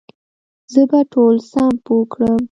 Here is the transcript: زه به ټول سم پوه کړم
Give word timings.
زه 0.73 0.81
به 0.89 0.99
ټول 1.13 1.35
سم 1.51 1.73
پوه 1.85 2.05
کړم 2.13 2.39